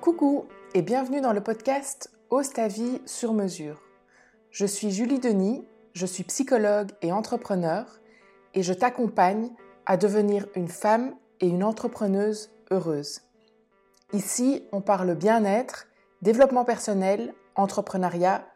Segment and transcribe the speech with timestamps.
[0.00, 0.44] Coucou
[0.74, 3.82] et bienvenue dans le podcast Ose ta vie sur mesure.
[4.50, 5.64] Je suis Julie Denis,
[5.94, 7.98] je suis psychologue et entrepreneur
[8.54, 9.50] et je t'accompagne
[9.86, 13.25] à devenir une femme et une entrepreneuse heureuse.
[14.12, 15.88] Ici, on parle bien-être,
[16.22, 18.46] développement personnel, entrepreneuriat,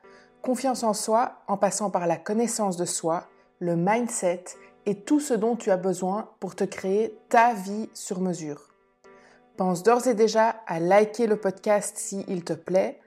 [0.43, 3.27] confiance en soi en passant par la connaissance de soi,
[3.59, 4.45] le mindset
[4.87, 8.71] et tout ce dont tu as besoin pour te créer ta vie sur mesure.
[9.57, 13.01] Pense d'ores et déjà à liker le podcast si il te plaît,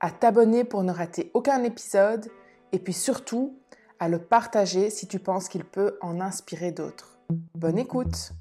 [0.00, 2.30] à t'abonner pour ne rater aucun épisode
[2.72, 3.58] et puis surtout
[3.98, 7.18] à le partager si tu penses qu'il peut en inspirer d'autres.
[7.54, 8.32] Bonne écoute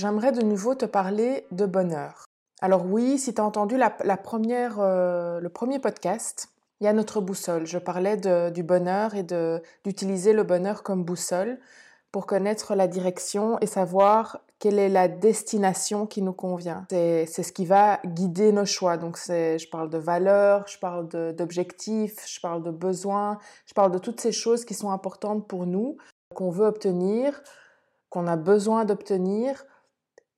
[0.00, 2.24] j'aimerais de nouveau te parler de bonheur.
[2.62, 6.48] Alors oui, si tu as entendu la, première, euh, le premier podcast,
[6.80, 7.66] il y a notre boussole.
[7.66, 8.16] Je parlais
[8.50, 9.26] du bonheur et
[9.84, 11.58] d'utiliser le bonheur comme boussole
[12.12, 16.86] pour connaître la direction et savoir quelle est la destination qui nous convient.
[16.90, 18.96] C'est ce qui va guider nos choix.
[18.96, 23.98] Donc je parle de valeurs, je parle d'objectifs, je parle de besoins, je parle de
[23.98, 25.98] toutes ces choses qui sont importantes pour nous,
[26.34, 27.42] qu'on veut obtenir,
[28.08, 29.64] qu'on a besoin d'obtenir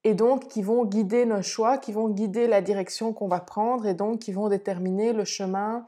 [0.03, 3.87] et donc qui vont guider nos choix, qui vont guider la direction qu'on va prendre
[3.87, 5.85] et donc qui vont déterminer le chemin,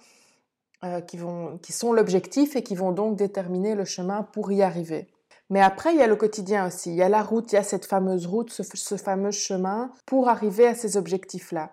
[0.83, 4.61] euh, qui, vont, qui sont l'objectif et qui vont donc déterminer le chemin pour y
[4.61, 5.08] arriver.
[5.49, 6.91] Mais après, il y a le quotidien aussi.
[6.91, 9.91] Il y a la route, il y a cette fameuse route, ce, ce fameux chemin
[10.05, 11.71] pour arriver à ces objectifs-là.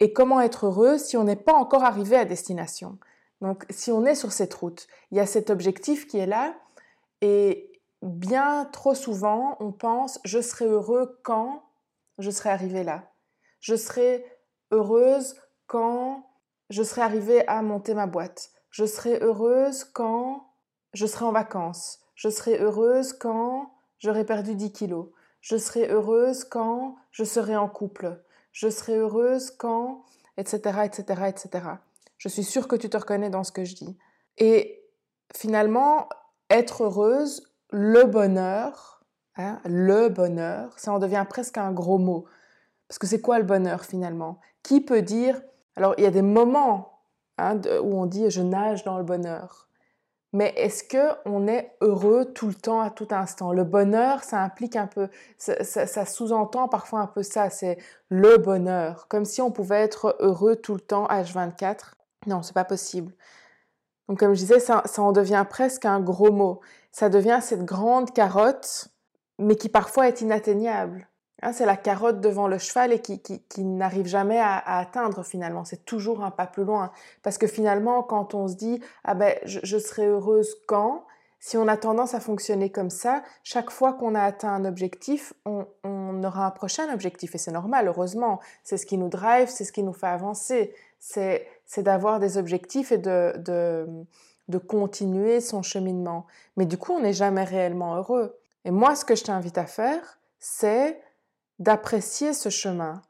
[0.00, 2.98] Et comment être heureux si on n'est pas encore arrivé à destination?
[3.40, 6.54] Donc, si on est sur cette route, il y a cet objectif qui est là
[7.22, 11.62] et, bien trop souvent, on pense je serai heureux quand
[12.18, 13.10] je serai arrivé là.
[13.60, 14.24] Je serai
[14.70, 16.26] heureuse quand
[16.70, 18.50] je serai arrivée à monter ma boîte.
[18.70, 20.52] Je serai heureuse quand
[20.92, 22.00] je serai en vacances.
[22.14, 25.08] Je serai heureuse quand j'aurai perdu 10 kilos.
[25.40, 28.22] Je serai heureuse quand je serai en couple.
[28.52, 30.04] Je serai heureuse quand,
[30.36, 31.64] etc., etc., etc.
[32.18, 33.96] Je suis sûre que tu te reconnais dans ce que je dis.
[34.38, 34.82] Et
[35.34, 36.08] finalement,
[36.50, 38.95] être heureuse, le bonheur,
[39.36, 42.26] hein, le bonheur, ça en devient presque un gros mot.
[42.88, 44.40] Parce que c'est quoi le bonheur finalement?
[44.62, 45.40] Qui peut dire...
[45.76, 47.00] Alors il y a des moments
[47.38, 49.66] hein, où on dit je nage dans le bonheur.
[50.32, 53.52] Mais est-ce que on est heureux tout le temps, à tout instant?
[53.52, 55.08] Le bonheur, ça implique un peu,
[55.38, 57.78] ça, sous-entend parfois un peu ça, c'est
[58.10, 61.92] le bonheur, comme si on pouvait être heureux tout le temps H24.
[62.26, 63.14] Non, c'est pas possible.
[64.08, 66.60] Donc comme je disais, ça en devient presque un gros mot.
[66.92, 68.88] Ça devient cette grande carotte,
[69.38, 71.08] mais qui parfois est inatteignable.
[71.42, 75.64] Hein, c'est la carotte devant le cheval et qui, qui, n'arrive jamais à, atteindre finalement.
[75.64, 76.92] C'est toujours un pas plus loin.
[77.22, 81.04] Parce que finalement, quand on se dit ah ben je, serai heureuse quand,
[81.38, 85.34] si on a tendance à fonctionner comme ça, chaque fois qu'on a atteint un objectif,
[85.44, 87.88] on, on aura un prochain objectif et c'est normal.
[87.88, 90.74] Heureusement, c'est ce qui nous drive, c'est ce qui nous fait avancer.
[90.98, 93.86] C'est c'est d'avoir des objectifs et de, de,
[94.48, 96.26] de continuer son cheminement.
[96.56, 98.38] Mais du coup, on n'est jamais réellement heureux.
[98.66, 101.00] Et moi, ce que je t'invite à faire, c'est
[101.60, 103.00] d'apprécier ce chemin,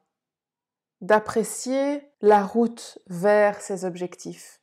[1.00, 4.60] d'apprécier la route vers ces objectifs.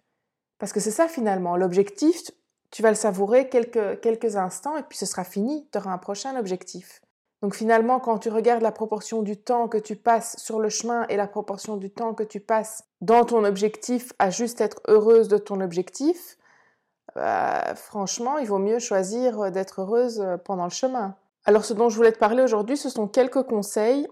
[0.59, 2.29] Parce que c'est ça finalement, l'objectif,
[2.69, 5.97] tu vas le savourer quelques, quelques instants et puis ce sera fini, tu auras un
[5.97, 7.01] prochain objectif.
[7.41, 11.07] Donc finalement, quand tu regardes la proportion du temps que tu passes sur le chemin
[11.07, 15.27] et la proportion du temps que tu passes dans ton objectif à juste être heureuse
[15.27, 16.37] de ton objectif,
[17.15, 21.15] bah, franchement, il vaut mieux choisir d'être heureuse pendant le chemin.
[21.45, 24.07] Alors ce dont je voulais te parler aujourd'hui, ce sont quelques conseils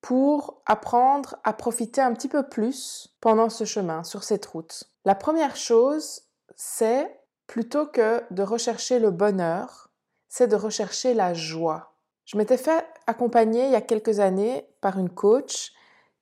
[0.00, 4.84] pour apprendre à profiter un petit peu plus pendant ce chemin, sur cette route.
[5.04, 6.22] La première chose,
[6.56, 9.90] c'est plutôt que de rechercher le bonheur,
[10.28, 11.94] c'est de rechercher la joie.
[12.24, 15.72] Je m'étais fait accompagner il y a quelques années par une coach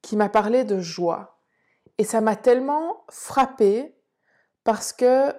[0.03, 1.38] qui m'a parlé de joie.
[1.99, 3.94] Et ça m'a tellement frappée
[4.64, 5.35] parce que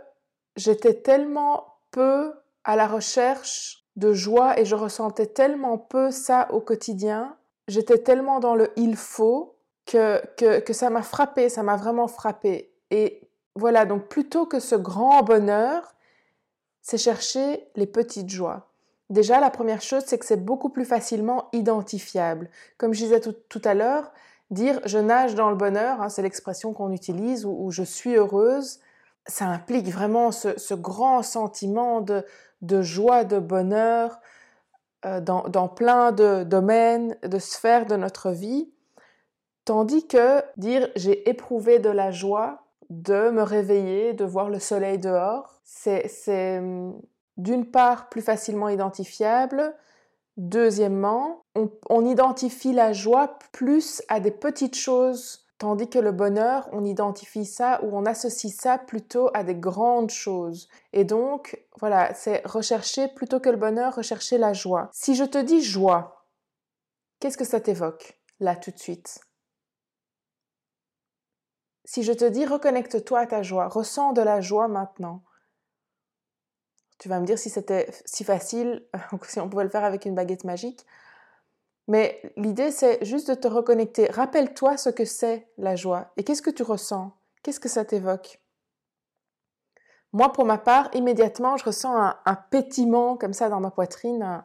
[0.60, 2.34] j'étais tellement peu
[2.66, 7.36] à la recherche de joie et je ressentais tellement peu ça au quotidien.
[7.68, 10.22] J'étais tellement dans le il faut que,
[10.60, 12.72] que, ça m'a frappé, ça m'a vraiment frappé.
[12.92, 13.22] Et
[13.56, 15.96] voilà, donc plutôt que ce grand bonheur,
[16.82, 18.68] c'est chercher les petites joies.
[19.10, 22.50] Déjà, la première chose, c'est que c'est beaucoup plus facilement identifiable.
[22.78, 24.12] Comme je disais tout, à l'heure,
[24.52, 28.80] dire je nage dans le bonheur, hein, c'est l'expression qu'on utilise, ou, je suis heureuse,
[29.30, 34.20] ça implique vraiment ce, grand sentiment de, joie, de bonheur
[35.06, 38.70] euh, dans, plein de domaines, de sphères de notre vie.
[39.66, 44.98] Tandis que dire j'ai éprouvé de la joie de me réveiller, de voir le soleil
[44.98, 47.00] dehors, c'est hum,
[47.38, 49.76] d'une part plus facilement identifiable,
[50.38, 51.44] deuxièmement,
[51.90, 57.46] on, identifie la joie plus à des petites choses, tandis que le bonheur, on identifie
[57.46, 60.70] ça ou on associe ça plutôt à des grandes choses.
[60.94, 64.90] Et donc, voilà, c'est rechercher plutôt que le bonheur, rechercher la joie.
[64.94, 66.26] Si je te dis joie,
[67.20, 69.20] qu'est-ce que ça t'évoque là tout de suite?
[71.84, 75.24] Si je te dis reconnecte-toi à ta joie, ressens de la joie maintenant.
[77.00, 78.86] Tu vas me dire si c'était si facile,
[79.28, 80.86] si on pouvait le faire avec une baguette magique.
[81.90, 84.06] Mais l'idée, c'est juste de te reconnecter.
[84.12, 87.12] Rappelle-toi ce que c'est la joie et qu'est-ce que tu ressens?
[87.42, 88.40] Qu'est-ce que ça t'évoque?
[90.14, 94.44] Moi, pour ma part, immédiatement, je ressens un, pétiment comme ça dans ma poitrine,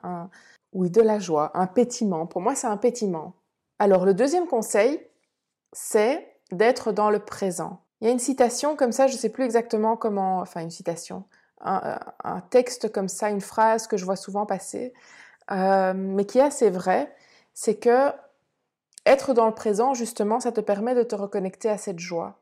[0.72, 2.26] oui, de la joie, un pétiment.
[2.26, 3.34] Pour moi, c'est un pétiment.
[3.78, 5.06] Alors, le deuxième conseil,
[5.72, 7.82] c'est d'être dans le présent.
[8.00, 10.70] Il y a une citation comme ça, je ne sais plus exactement comment, enfin une
[10.70, 11.24] citation,
[11.60, 14.94] un, texte comme ça, une phrase que je vois souvent passer,
[15.50, 17.14] euh, mais qui est assez vrai,
[17.54, 18.10] c'est que
[19.06, 22.38] être dans le présent, justement, ça te permet de te reconnecter à cette joie.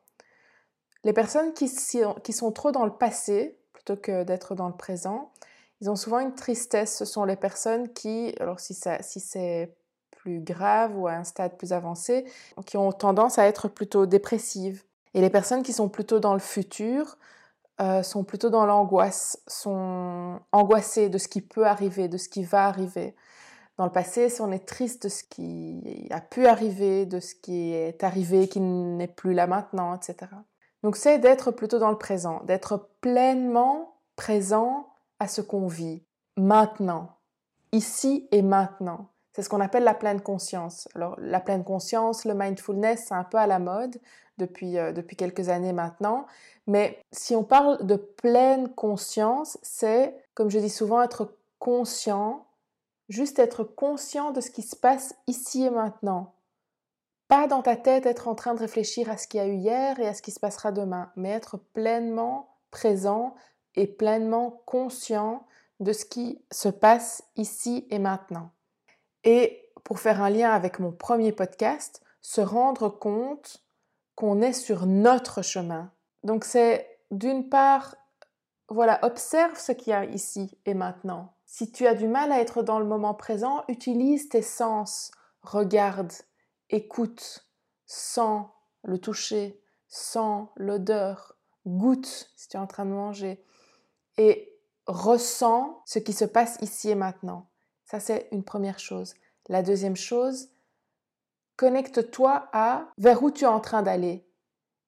[1.05, 5.33] Les personnes qui, sont trop dans le passé, plutôt que d'être dans le présent,
[5.81, 6.97] ils ont souvent une tristesse.
[6.97, 9.75] Ce sont les personnes qui, alors si c'est
[10.13, 12.25] plus grave ou à un stade plus avancé,
[12.65, 14.85] qui ont tendance à être plutôt dépressives.
[15.15, 17.19] Et les personnes qui sont plutôt dans le futur
[17.81, 22.45] euh, sont plutôt dans l'angoisse, sont angoissées de ce qui peut arriver, de ce qui
[22.45, 23.17] va arriver.
[23.83, 27.35] Dans le passé, si on est triste de ce qui a pu arriver, de ce
[27.35, 30.31] qui est arrivé, qui n'est plus là maintenant, etc.
[30.85, 34.87] Donc c'est d'être plutôt dans le présent, d'être pleinement présent
[35.19, 36.05] à ce qu'on vit,
[36.37, 37.17] maintenant,
[37.73, 39.09] ici et maintenant.
[39.33, 40.89] C'est ce qu'on appelle la pleine conscience.
[40.95, 44.01] Alors la pleine conscience, le mindfulness, c'est un peu à la mode
[44.39, 46.27] depuis, euh, depuis quelques années maintenant.
[46.69, 52.47] Mais si on parle de pleine conscience, c'est, comme je dis souvent, être conscient,
[53.13, 56.35] juste être conscient de ce qui se passe ici et maintenant.
[57.29, 59.55] Pas dans ta tête être en train de réfléchir à ce qu'il y a eu
[59.55, 63.35] hier et à ce qui se passera demain, mais être pleinement présent
[63.75, 65.47] et pleinement conscient
[65.81, 68.51] de ce qui se passe ici et maintenant.
[69.25, 73.63] Et pour faire un lien avec mon premier podcast, se rendre compte
[74.15, 75.91] qu'on est sur notre chemin.
[76.23, 77.97] Donc c'est d'une part,
[78.73, 81.35] voilà, observe ce qu'il y a ici et maintenant.
[81.47, 85.11] Si tu as du mal à être dans le moment présent, utilise tes sens,
[85.43, 86.13] regarde,
[86.71, 87.47] écoute,
[87.87, 88.47] sens
[88.83, 91.37] le toucher, sens l'odeur,
[91.67, 93.45] goûte si tu es en train de manger
[94.17, 97.49] et ressens ce qui se passe ici et maintenant.
[97.85, 99.15] Ça, c'est une première chose.
[99.49, 100.49] La deuxième chose,
[101.57, 104.27] connecte-toi à vers où tu es en train d'aller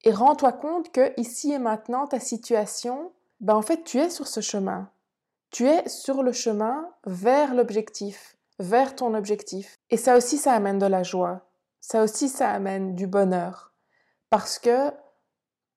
[0.04, 4.26] et rends-toi compte que ici et maintenant, ta situation, ben en fait, tu es sur
[4.26, 4.90] ce chemin.
[5.50, 9.78] Tu es sur le chemin vers l'objectif, vers ton objectif.
[9.90, 11.46] Et ça aussi, ça amène de la joie.
[11.80, 13.72] Ça aussi, ça amène du bonheur.
[14.30, 14.90] Parce que,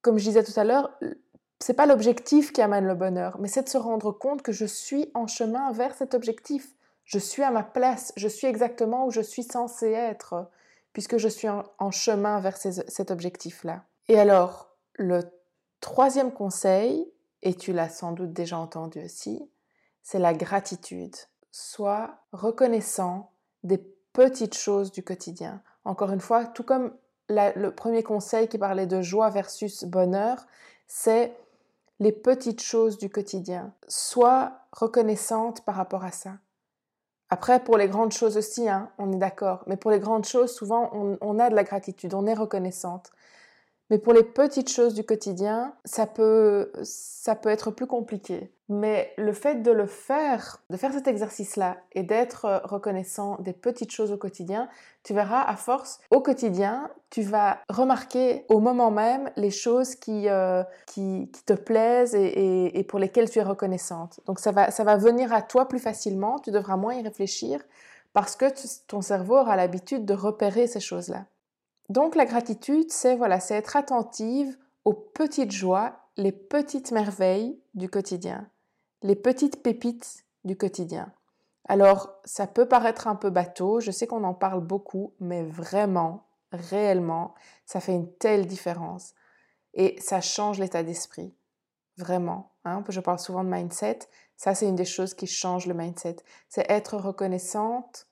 [0.02, 0.98] comme je disais tout à l'heure,
[1.60, 4.66] c'est pas l'objectif qui amène le bonheur, mais c'est de se rendre compte que je
[4.66, 6.76] suis en chemin vers cet objectif.
[7.04, 10.50] Je suis à ma place, je suis exactement où je suis censé être,
[10.94, 13.84] puisque je suis en, chemin vers cet objectif-là.
[14.08, 15.22] Et alors, le
[15.80, 17.12] troisième conseil,
[17.44, 19.50] et tu l'as sans doute déjà entendu aussi,
[20.04, 21.16] c'est la gratitude.
[21.52, 23.32] Sois reconnaissant
[23.64, 23.78] des
[24.14, 25.62] petites choses du quotidien.
[25.86, 26.94] Encore une fois, tout comme
[27.30, 30.46] le premier conseil qui parlait de joie versus bonheur,
[30.88, 31.36] c'est
[32.00, 33.74] les petites choses du quotidien.
[33.88, 36.38] Sois reconnaissante par rapport à ça.
[37.30, 40.54] Après, pour les grandes choses aussi, hein, on est d'accord, mais pour les grandes choses,
[40.54, 43.12] souvent, on, a de la gratitude, on est reconnaissante.
[43.90, 48.52] Mais pour les petites choses du quotidien, ça peut, ça peut être plus compliqué.
[48.68, 53.92] Mais le fait de le faire, de faire cet exercice-là et d'être reconnaissant des petites
[53.92, 54.68] choses au quotidien,
[55.04, 60.28] tu verras à force, au quotidien, tu vas remarquer au moment même les choses qui,
[60.28, 64.20] euh, qui, te plaisent et, et, pour lesquelles tu es reconnaissante.
[64.26, 67.62] Donc ça va, ça va venir à toi plus facilement, tu devras moins y réfléchir
[68.12, 68.46] parce que
[68.88, 71.26] ton cerveau aura l'habitude de repérer ces choses-là.
[71.90, 77.90] Donc la gratitude, c'est voilà, c'est être attentive aux petites joies, les petites merveilles du
[77.90, 78.50] quotidien,
[79.02, 81.12] les petites pépites du quotidien.
[81.70, 86.28] Alors, ça peut paraître un peu bateau, je sais qu'on en parle beaucoup, mais vraiment,
[86.52, 89.14] réellement, ça fait une telle différence.
[89.74, 91.36] Et ça change l'état d'esprit,
[91.98, 92.54] vraiment.
[92.64, 92.84] Hein.
[92.88, 94.00] Je parle souvent de mindset,
[94.38, 96.18] ça c'est une des choses qui change le mindset.
[96.48, 98.08] C'est être reconnaissante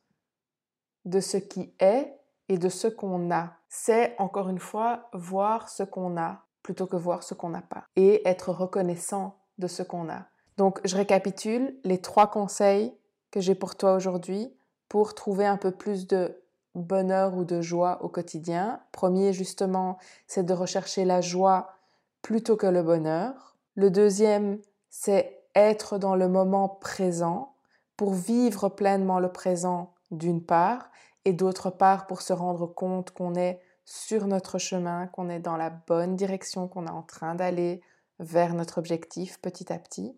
[1.05, 2.13] de ce qui est
[2.49, 3.53] et de ce qu'on a.
[3.69, 7.85] C'est, encore une fois, voir ce qu'on a plutôt que voir ce qu'on n'a pas.
[7.95, 10.25] Et être reconnaissant de ce qu'on a.
[10.57, 12.95] Donc, je récapitule les trois conseils
[13.31, 14.55] que j'ai pour toi aujourd'hui
[14.89, 16.41] pour trouver un peu plus de
[16.73, 18.81] bonheur ou de joie au quotidien.
[18.91, 19.97] Premier, justement,
[20.27, 21.73] c'est de rechercher la joie
[22.21, 23.57] plutôt que le bonheur.
[23.75, 24.59] Le deuxième,
[24.89, 27.53] c'est être dans le moment présent
[27.97, 30.89] pour vivre pleinement le présent d'une part
[31.25, 35.57] et d'autre part pour se rendre compte qu'on est sur notre chemin, qu'on est dans
[35.57, 37.81] la bonne direction, qu'on est en train d'aller
[38.19, 40.17] vers notre objectif petit à petit.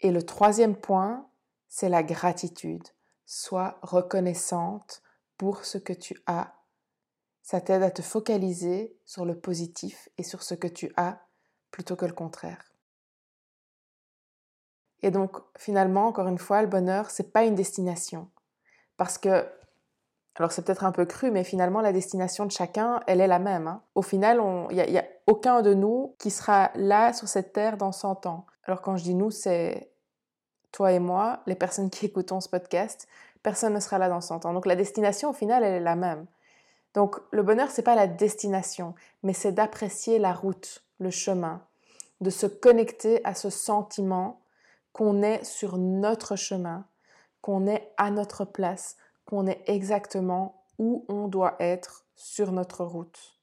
[0.00, 1.28] Et le troisième point,
[1.68, 2.86] c'est la gratitude.
[3.26, 5.02] Sois reconnaissante
[5.36, 6.54] pour ce que tu as.
[7.42, 11.20] Ça t'aide à te focaliser sur le positif et sur ce que tu as
[11.70, 12.72] plutôt que le contraire.
[15.02, 18.30] Et donc finalement, encore une fois, le bonheur, c'est pas une destination.
[18.96, 19.48] Parce que,
[20.38, 23.40] alors c'est peut-être un peu cru, mais finalement, la destination de chacun, elle est la
[23.40, 23.66] même.
[23.66, 23.82] Hein.
[23.94, 24.40] Au final,
[24.70, 28.26] il n'y a, a, aucun de nous qui sera là sur cette terre dans 100
[28.26, 28.46] ans.
[28.64, 29.90] Alors quand je dis nous, c'est
[30.70, 33.08] toi et moi, les personnes qui écoutons ce podcast,
[33.42, 34.52] personne ne sera là dans 100 ans.
[34.52, 36.26] Donc la destination, au final, elle est la même.
[36.94, 41.62] Donc le bonheur, c'est pas la destination, mais c'est d'apprécier la route, le chemin,
[42.20, 44.40] de se connecter à ce sentiment
[44.92, 46.86] qu'on est sur notre chemin,
[47.40, 48.96] qu'on est à notre place,
[49.28, 53.38] qu'on est exactement où on doit être sur notre route.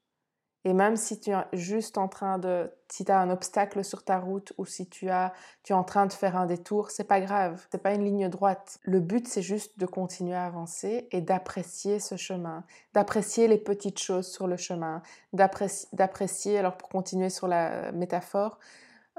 [0.67, 4.03] Et même si tu es juste en train de, si tu as un obstacle sur
[4.03, 7.03] ta route ou si tu as, tu es en train de faire un détour, c'est
[7.03, 8.79] pas grave, c'est pas une ligne droite.
[8.81, 12.63] Le but c'est juste de continuer à avancer et d'apprécier ce chemin,
[12.95, 18.57] d'apprécier les petites choses sur le chemin, d'apprécier, alors pour continuer sur la métaphore,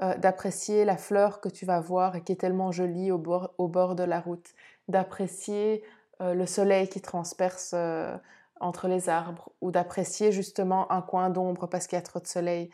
[0.01, 3.53] euh, d'apprécier la fleur que tu vas voir et qui est tellement jolie au bord,
[3.57, 4.53] au bord de la route,
[4.89, 5.81] d'apprécier
[6.21, 8.15] euh, le soleil qui transperce euh,
[8.59, 12.27] entre les arbres ou d'apprécier justement un coin d'ombre parce qu'il y a trop de
[12.27, 12.69] soleil,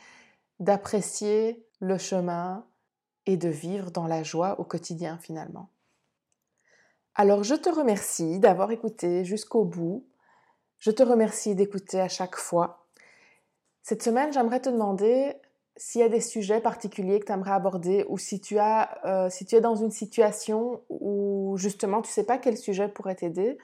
[0.59, 2.65] d'apprécier le chemin
[3.25, 5.69] et de vivre dans la joie au quotidien finalement.
[7.15, 10.05] Alors je te remercie d'avoir écouté jusqu'au bout.
[10.79, 12.87] Je te remercie d'écouter à chaque fois.
[13.83, 15.35] Cette semaine, j'aimerais te demander
[15.75, 19.29] s'il y a des sujets particuliers que tu aimerais aborder ou si tu, as, euh,
[19.29, 23.57] si tu es dans une situation où justement tu sais pas quel sujet pourrait t'aider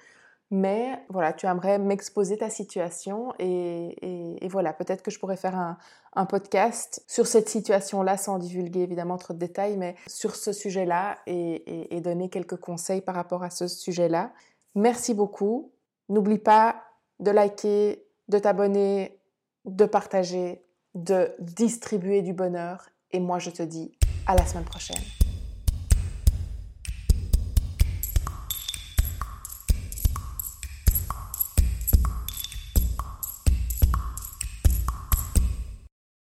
[0.52, 5.78] mais voilà, tu aimerais m'exposer ta situation et, voilà, peut-être que je pourrais faire un,
[6.26, 11.96] podcast sur cette situation-là sans divulguer évidemment trop de détails, mais sur ce sujet-là et,
[11.96, 14.34] et donner quelques conseils par rapport à ce sujet-là.
[14.76, 15.72] Merci beaucoup.
[16.10, 16.84] N'oublie pas
[17.20, 19.20] de liker, de t'abonner,
[19.66, 20.64] de partager,
[21.04, 23.92] de distribuer du bonheur et moi je te dis
[24.28, 25.02] à la semaine prochaine.